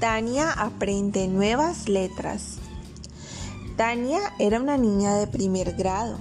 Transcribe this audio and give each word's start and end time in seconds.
Tania 0.00 0.50
aprende 0.50 1.28
nuevas 1.28 1.86
letras. 1.86 2.56
Tania 3.76 4.20
era 4.38 4.58
una 4.58 4.78
niña 4.78 5.14
de 5.16 5.26
primer 5.26 5.74
grado. 5.74 6.16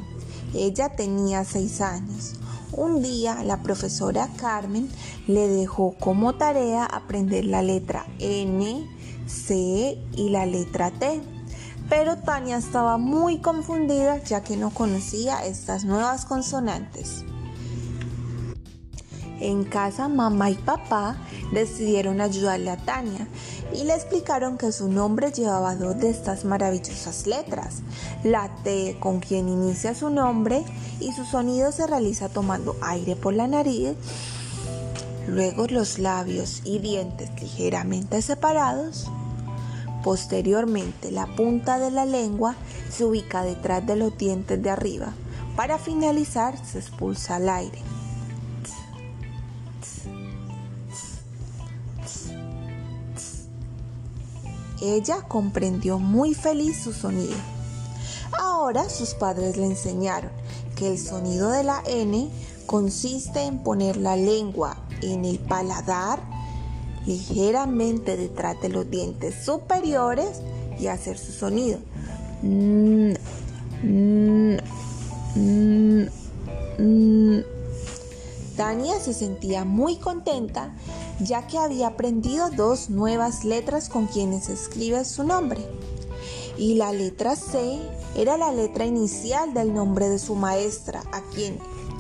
Ella 0.54 0.90
tenía 0.90 1.46
seis 1.46 1.80
años. 1.80 2.34
Un 2.74 3.02
día 3.02 3.42
la 3.46 3.64
profesora 3.64 4.28
Carmen 4.36 4.90
le 5.28 5.48
dejó 5.48 5.96
como 5.98 6.36
tarea 6.36 6.84
aprender 6.84 7.46
la 7.46 7.62
letra 7.62 8.06
N, 8.20 8.86
C 9.28 9.98
y 10.14 10.30
la 10.30 10.46
letra 10.46 10.92
T. 10.92 11.22
Pero 11.88 12.18
Tania 12.18 12.58
estaba 12.58 12.98
muy 12.98 13.40
confundida 13.40 14.22
ya 14.26 14.44
que 14.44 14.58
no 14.58 14.72
conocía 14.72 15.46
estas 15.46 15.86
nuevas 15.86 16.26
consonantes. 16.26 17.24
En 19.40 19.64
casa, 19.64 20.10
mamá 20.10 20.50
y 20.50 20.56
papá 20.56 21.16
decidieron 21.52 22.22
ayudarle 22.22 22.70
a 22.70 22.78
Tania 22.78 23.28
y 23.74 23.84
le 23.84 23.94
explicaron 23.94 24.58
que 24.58 24.72
su 24.72 24.90
nombre 24.90 25.32
llevaba 25.32 25.76
dos 25.76 25.98
de 26.00 26.10
estas 26.10 26.46
maravillosas 26.46 27.28
letras, 27.28 27.82
la 28.24 28.50
T 28.64 28.98
con 29.00 29.20
quien 29.20 29.50
inicia 29.50 29.96
su 29.96 30.10
nombre 30.10 30.64
y 31.00 31.12
su 31.12 31.26
sonido 31.26 31.72
se 31.72 31.88
realiza 31.88 32.30
tomando 32.30 32.76
aire 32.82 33.16
por 33.16 33.34
la 33.34 33.48
nariz, 33.48 33.94
luego 35.28 35.68
los 35.68 36.00
labios 36.00 36.62
y 36.64 36.80
dientes 36.80 37.30
ligeramente 37.42 38.22
separados. 38.22 39.10
Posteriormente, 40.04 41.12
la 41.12 41.28
punta 41.36 41.78
de 41.78 41.92
la 41.92 42.06
lengua 42.06 42.56
se 42.90 43.04
ubica 43.04 43.44
detrás 43.44 43.86
de 43.86 43.98
los 43.98 44.18
dientes 44.18 44.62
de 44.62 44.70
arriba. 44.70 45.14
Para 45.58 45.78
finalizar, 45.78 46.58
se 46.66 46.80
expulsa 46.80 47.38
el 47.38 47.50
aire. 47.50 47.99
Ella 54.82 55.22
comprendió 55.28 56.00
muy 56.00 56.34
feliz 56.34 56.82
su 56.84 56.94
sonido. 56.94 57.36
Ahora 58.38 58.90
sus 58.90 59.14
padres 59.14 59.58
le 59.58 59.66
enseñaron 59.66 60.32
que 60.76 60.88
el 60.88 60.98
sonido 60.98 61.50
de 61.50 61.64
la 61.64 61.84
N 61.86 62.30
consiste 62.66 63.44
en 63.44 63.60
poner 63.60 63.98
la 63.98 64.16
lengua 64.16 64.78
en 65.02 65.26
el 65.26 65.40
paladar 65.40 66.20
ligeramente 67.06 68.18
detrás 68.18 68.62
de 68.62 68.70
los 68.70 68.90
dientes 68.90 69.36
superiores 69.44 70.42
y 70.80 70.88
hacer 70.88 71.18
su 71.18 71.32
sonido. 71.32 71.80
Tania 78.60 79.00
se 79.00 79.14
sentía 79.14 79.64
muy 79.64 79.96
contenta 79.96 80.76
ya 81.22 81.48
que 81.48 81.58
había 81.58 81.88
aprendido 81.88 82.50
dos 82.50 82.90
nuevas 82.90 83.46
letras 83.46 83.88
con 83.88 84.08
quienes 84.08 84.50
escribe 84.50 85.06
su 85.06 85.24
nombre. 85.24 85.66
Y 86.58 86.76
la 86.76 86.92
letra 86.92 87.38
C 87.38 87.80
era 88.18 88.36
la 88.36 88.52
letra 88.52 88.86
inicial 88.86 89.54
del 89.54 89.74
nombre 89.74 90.10
de 90.10 90.20
su 90.20 90.36
maestra, 90.36 91.04
a 91.14 91.22
quien 91.34 91.58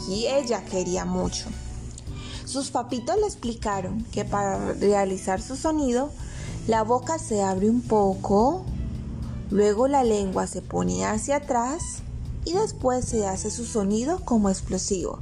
ella 0.10 0.66
quería 0.66 1.06
mucho. 1.06 1.46
Sus 2.44 2.72
papitos 2.72 3.16
le 3.16 3.28
explicaron 3.28 4.04
que 4.12 4.26
para 4.26 4.74
realizar 4.74 5.42
su 5.42 5.56
sonido, 5.56 6.10
la 6.68 6.84
boca 6.84 7.20
se 7.20 7.42
abre 7.42 7.70
un 7.70 7.80
poco, 7.80 8.66
luego 9.50 9.88
la 9.88 10.04
lengua 10.04 10.46
se 10.46 10.62
pone 10.62 11.06
hacia 11.06 11.38
atrás 11.38 12.04
y 12.44 12.52
después 12.52 13.06
se 13.06 13.26
hace 13.26 13.50
su 13.50 13.64
sonido 13.64 14.20
como 14.26 14.50
explosivo. 14.50 15.20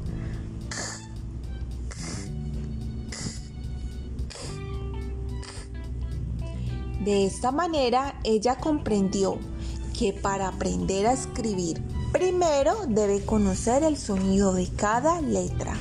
De 7.07 7.25
esta 7.25 7.53
manera 7.53 8.19
ella 8.25 8.57
comprendió 8.57 9.37
que 9.97 10.11
para 10.11 10.49
aprender 10.49 11.07
a 11.07 11.13
escribir 11.13 11.81
primero 12.11 12.85
debe 12.85 13.23
conocer 13.23 13.83
el 13.83 13.95
sonido 13.95 14.51
de 14.51 14.67
cada 14.67 15.21
letra. 15.21 15.77